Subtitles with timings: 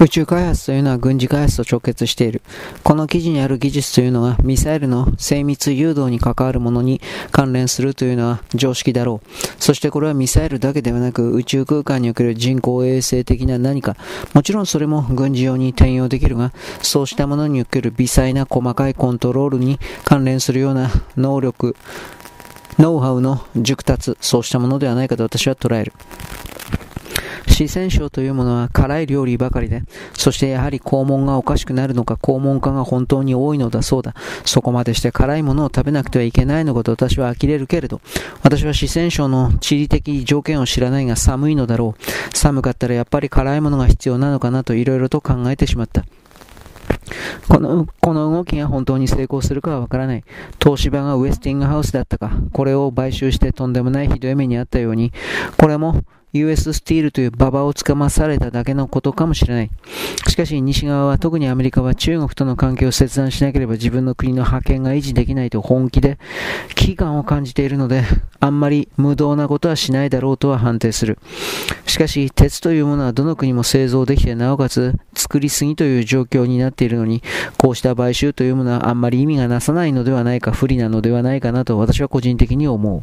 [0.00, 2.40] 宇宙開発というのは軍事開発と直結している。
[2.84, 7.00] この記事にある技術というのがミサイルの精密誘導に関わるものに
[7.32, 9.28] 関連するというのは常識だろう。
[9.58, 13.96] そしてこれはミサイルだけではなく宇宙空間における人工衛星的な何か。
[14.34, 21.74] もちろんそれも軍事用に転用できるが、そうしたものにおける微細な細かいコントロールに関連するような能力、
[22.78, 25.92] ノウハウの熟達、そうしたものではないかと私は捉える。
[27.66, 29.82] 四川省というものは辛い料理ばかりで、
[30.12, 34.14] そしてやはり肛門がおかしくなるのか、肛門家が本当に多いのだそうだ。
[34.44, 38.00] そこまでして辛いものを食べなくてはいけないのかと私は呆れるけれど、
[38.42, 42.36] 私は四川省の地理的条件を知らないが寒いのだろう。
[42.36, 46.04] 寒かったらやっぱり辛いものが必要なのかなといろいろと考えてしまった。
[47.48, 50.24] この、この動きが本当に成功するかはわからない。
[50.62, 55.12] 東芝がウエスティングハウスだったか、これを買収してとんでもないひどい目にあったように、
[55.56, 59.70] これも US スティールという馬場をつかまされただけのことかもしれない。
[60.28, 66.18] しかし西側は特にアメリカは中国との関係を切断しなければ自分の国の覇権が維持できないと本気で
[66.74, 68.04] 危機感を感じているので
[68.40, 71.18] あんまり無道なことはしないだろうとは判定する。
[71.86, 77.22] しかし鉄というものはどの国も製造できてなおかつ作りすぎという状況になっているのに
[77.56, 83.02] こうした買収というものはあんまり意味がなさないのではないか不利なのではないかなと私は個人的に思う。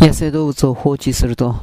[0.00, 1.56] 野生動物を放置すると、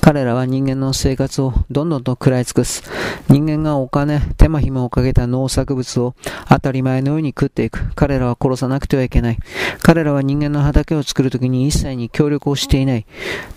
[0.00, 2.82] 彼らは人間の生活をどんどんと食らい尽くす。
[3.28, 6.14] 人間がお金、手間暇をかけた農作物を
[6.48, 7.94] 当たり前のように食っていく。
[7.94, 9.38] 彼らは殺さなくてはいけない。
[9.82, 13.06] 彼らは人間の畑を作るときに一切に協力をしていない。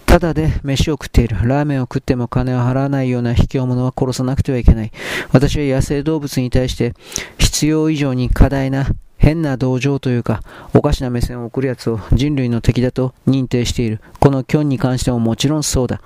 [0.05, 1.37] ただで飯を食っている。
[1.47, 4.91] ラーメンを食っても金を払わないような卑怯者は殺さなくてはいけない。
[5.31, 6.93] 私は野生動物に対して
[7.37, 8.87] 必要以上に過大な
[9.25, 10.43] 変な同情というか、
[10.75, 13.99] おかしな目線を送るやつを人類の敵だと認定している。
[14.19, 15.99] このキョンに関してももちろんそうだ。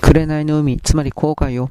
[0.00, 1.68] 紅の海、つまり後悔を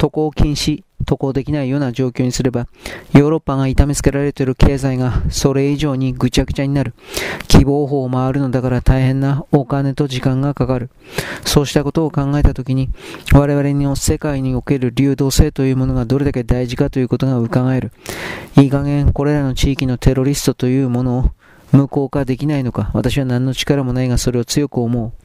[0.00, 2.66] 渡航禁止渡航できないような状況にすれば、
[3.12, 6.94] ヨーロッパが痛めつけられている経済がそれ以上にぐちゃぐちゃになる。
[7.48, 10.88] 希望法を回るのだから大変なお金と時間がかかる。
[11.44, 12.88] そうしたことを考えたときに、
[13.34, 17.92] 我々の世界における流動性というものがどれだけ大事かということが伺える。
[18.56, 21.30] いい加減これらの地域のテロリストというものを
[21.72, 22.90] 無効化できないのか。
[22.94, 25.19] 私は何の力もないがそれを強く思う。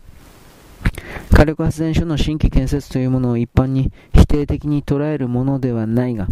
[1.32, 6.28] 火力発電所の新規建設というものを一般に否定的に捉えるものではないが、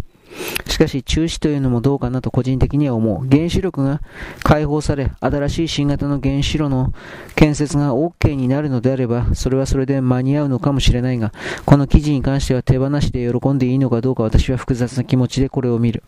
[0.66, 3.28] しかし中止というのもどうかなと個人的には思う。
[3.28, 4.00] 原子力が
[4.42, 6.92] 解放され、新しい新型の原子炉の
[7.36, 11.32] 建設が OK になるのであれば、それはそれで間に合うのかもしれないが、
[11.64, 16.02] この記事に関しては手放しで喜んでいいのかどうか私は複雑な気持ちでこれを見る。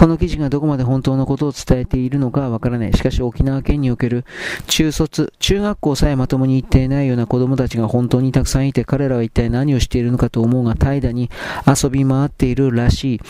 [0.00, 2.92] この記事がどこまで本当のことを伝えているのかわからない。
[2.94, 4.24] しかし沖縄県における
[4.66, 11.28] 中卒、中学校さえまともに行っていないような子供たちが本当にたくさんいて彼らは一体何をしているのかと思うが怠惰に
[11.66, 13.20] 遊び回っているらしい。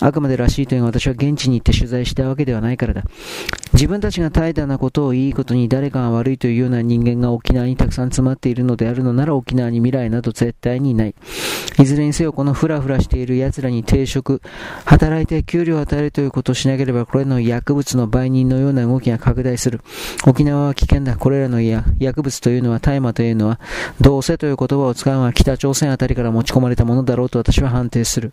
[0.00, 3.02] あくまでらしいというのは私は現地に行って取材したわけではないからだ。
[3.72, 11.14] 自分たちが怠惰なことをいいことに誰かが悪いというような人間が沖縄にたくさん詰まっているのであるのなら沖縄に未来など絶対にない。
[11.78, 14.42] いずれにせよこのフラフラしている奴らに定職、
[14.84, 19.80] 働いて給料を与えるということをしなければこれの薬物の売人のような動きが拡大する。
[20.26, 21.16] 沖縄は危険だ。
[21.16, 23.60] これらの薬物というのは大麻というのは
[24.00, 28.32] どうせという言葉を使うのは北朝鮮あたりから持ち込まれたものだろうと私は判定する。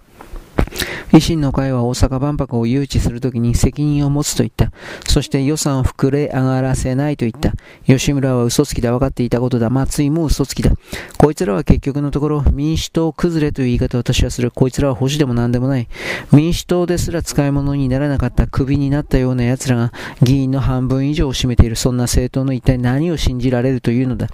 [1.11, 4.71] 維新の会は大阪万博を誘致するときに責任を持つと言った。
[5.07, 7.53] そして予算を膨れ上がらせないと言った。
[7.85, 9.69] 吉村は嘘つきだ分かっていたことだ。
[9.69, 10.71] 松井も嘘つきだ。
[11.17, 14.51] こいつらは結局のところ民主党崩れという言い方を私はする。
[14.51, 15.87] こいつらは保守でも何でもない。
[16.31, 21.75] 民主党ですら使い物にならなかったクビになったような奴らが議員の半分以上を占めている。
[21.75, 24.27] そんな政党の一体何を信じられるというのだ。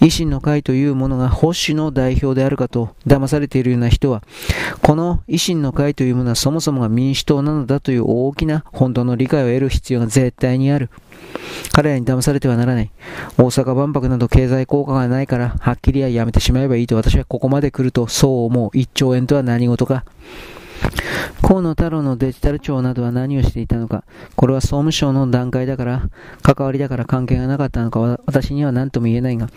[0.00, 4.22] 維新の会というものが保守の代表であるかと騙されているような人は、
[4.82, 10.90] この維新の会というものはそもそもが民主党なのだという大きな本当の理解を得る必要が絶対にある。
[11.72, 12.90] 彼らに騙されてはならない。
[13.36, 18.76] 大阪万博など経済効果がないから、はっきりはやめてしまえばいいと私はここまで来るとそう思う。
[18.76, 20.04] 1兆円とは何事か。
[21.42, 24.04] 河野太郎のデジタル庁などは何をしていたのか、
[24.36, 26.10] これは総務省の段階だから、
[26.42, 29.48] 関わりだから関係がなかったのか私には何とも言えないが、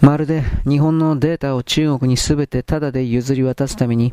[0.00, 4.12] まるで日本のデータを中国に全てタダで譲り渡すために、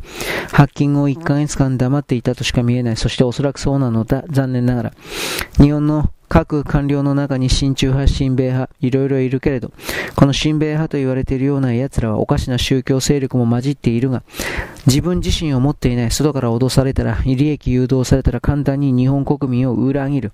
[0.51, 2.97] ハッキングを1ヶ月間黙っていたとしか見えない。
[2.97, 4.23] そしておそらくそうなのだ。
[4.29, 4.93] 残念ながら。
[5.57, 9.73] 日本の各官僚の中に親中派、親米派、いろいろいるけれど、
[10.15, 14.23] この親米派と言われているような奴らはおかしな宗教勢力も混じっているが、
[14.87, 20.31] 自分自身を持っていない、外から脅されたら、利益誘導されたら簡単に日本国民を裏切る。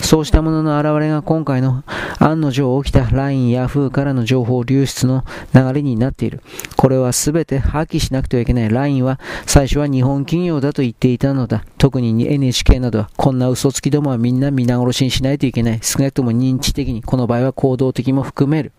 [0.00, 1.84] そうしたものの現れが今回の
[2.26, 5.24] 案の定起きた LINE、Yahoo からの情報流出の
[5.54, 6.40] 流れになっている。
[6.76, 8.70] これは全て破棄しなくてはいけない。
[8.70, 11.64] LINE は最初は日本企業だと言っていたのだ。
[11.76, 15.80] 特に NHK などはこんな嘘つきどもはみんな皆殺しにしないといけない。
[15.82, 18.72] 少なくとも認知的に、この場合は行動的も含める。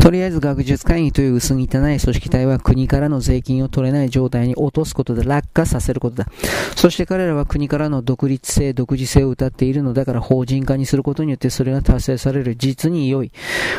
[0.00, 6.26] とりあえず学術会議という薄汚い組織体は国からの税金を取れない状態に落とすことで落下させることだ。
[6.74, 13.30] そして彼らは国からの独立性、独自性を謳っているのだから法人化にすることによってそれが達成される実に良い。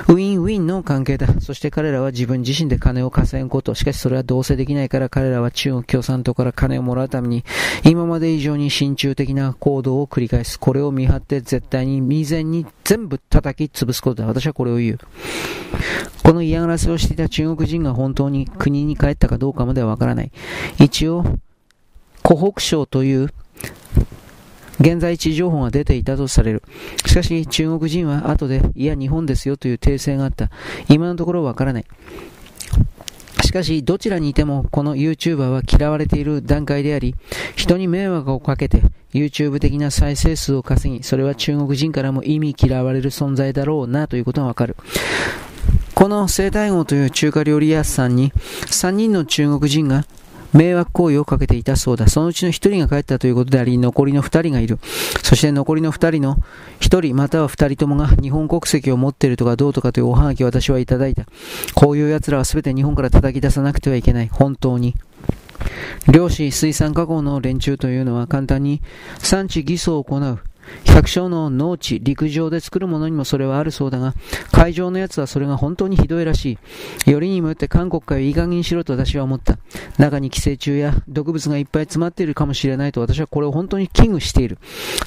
[0.09, 1.27] ウィンウィンの関係だ。
[1.41, 3.73] そして彼らは自分自身で金を稼ぐこと。
[3.73, 7.43] しかしそれはどうせできないから彼らは中国共産党から金をもらうために
[7.83, 10.59] 今まで以上に親中的な行動を繰り返す。
[10.59, 14.27] これを見張って絶対に未然に全部叩き潰すことだ。
[14.27, 14.99] 私はこれを言う。
[16.23, 20.31] この嫌がらせをしていた中国人が本当に国に帰ったかどうかまではわからない。
[20.79, 21.25] 一応、
[22.23, 23.33] 湖北省という
[24.79, 26.63] 現在地情報が出ていたとされる。
[27.05, 30.49] しかし中国人は後で、いや日本ですよという訂正があった。
[30.89, 31.85] 今のところわからない。
[33.43, 37.15] しかし、どちらにいても、この YouTuber は嫌われている段階であり、
[37.55, 38.81] 人に迷惑をかけて、
[39.13, 44.77] YouTube 的な再生数を稼ぎ、それは中国人からも意味嫌われる存在だろうなということがわかる。
[46.01, 50.07] この生体号という中華料理屋さんに3人の中国人が
[50.51, 52.07] 迷惑行為をかけていたそうだ。
[52.07, 54.79] そのうちの1人が帰ったということであり、残りの2人がいる。
[55.21, 56.37] そして残りの2人の
[56.79, 61.27] 1人または2人ともが日本国籍を持っているとかどうとかというおはがきを私はいただいた。
[61.75, 64.27] こういう奴らは全て日本から叩き出さなくてはいけない。
[64.27, 64.95] 本当に。
[66.11, 68.81] 漁師、水産加工の連中というのは簡単に
[69.19, 70.39] 産地偽装を行う。
[70.85, 74.13] 百姓の農地、陸上で作るものにもそれはあるそうだが、
[74.51, 76.57] 海上のやつはそれが本当にひどいらし
[77.05, 77.11] い。
[77.11, 79.57] よりにもよって韓国からいい加減にしろと私は思った。
[79.97, 84.57] 中に寄生虫や毒物がいっぱい詰まっているかもしれないと私はこれを本当に危惧している。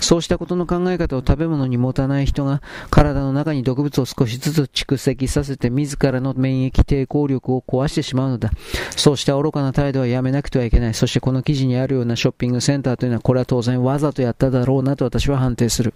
[0.01, 8.51] そうしたことの考え方を食べ物に持たない人が体の中に毒物を少しずつ蓄積させて自らの免疫抵抗力を壊してしまうのだ。
[8.97, 10.95] そうした愚かな態度はやめなくてはいけない。
[10.95, 15.95] そしてこの記事にあるようなショッピングセンターというのはこれは当然わざとやっただろうなと私は判定する。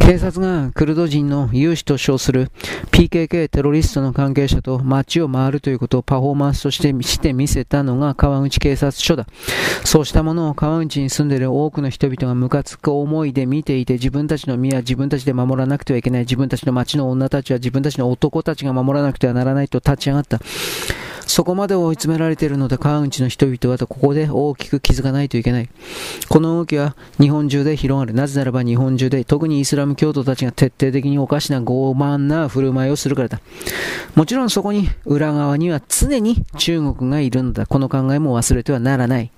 [0.00, 2.50] 警察がクルド人の有志と称する
[2.90, 9.26] PKK テロリストの関係者と街を回るということをパフォーマンスとしてして見せたのが川口警察署だ。
[9.84, 16.22] そうしたものを川口に住んでいる多くの人々がムカつく思いで見ていて自分たちの身は自分たちで守らなくてはいけない。
[16.22, 20.40] 自分たちの街の女たちは自分たちの男たちが守らなくてはならないと立ち上がった。
[21.26, 25.68] そこまで追い詰められているので川口の人々はとここで大きく気づかないといけない。
[26.28, 28.14] この動きは日本中で広がる。
[28.14, 33.40] なぜならば日本中で特にイスラム教徒たちが徹底的におかしな傲慢な振る舞いをするからだ。
[34.14, 37.66] もちろんそこに裏側には常に中国がいるのだ。
[37.66, 39.30] この考えも忘れてはならない。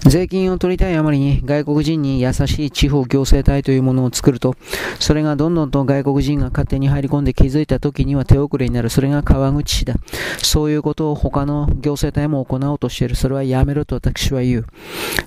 [0.00, 4.56] 税金を取りたいあまりに外国人に優しい地方行政体というものを作ると、
[4.98, 8.90] それがどんどんと外国人が勝手に入り込んで気づいた時には手遅れになる。
[8.90, 9.94] それが川口市だ。
[10.38, 13.16] そういうことを他の行政体も行おうとしている。
[13.16, 14.66] それはやめろと私は言う。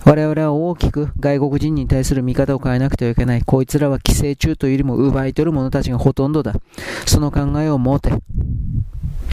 [0.05, 3.41] 我々は大きく外国人に対する見方を変えなくてはいけない。
[3.41, 6.53] こいつらは寄生虫というよりも奪い取る者たちがほとんどだ。
[7.05, 8.11] その考えを持て。